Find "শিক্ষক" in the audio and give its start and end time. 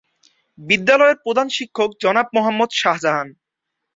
1.57-1.89